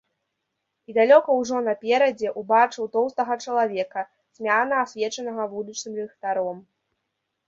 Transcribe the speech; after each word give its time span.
І 0.91 0.93
далёка 0.99 1.33
ўжо 1.39 1.57
наперадзе 1.65 2.31
ўбачыў 2.41 2.87
тоўстага 2.95 3.33
чалавека, 3.47 4.01
цьмяна 4.39 4.79
асвечанага 4.85 5.43
вулічным 5.53 5.93
ліхтаром. 6.03 6.57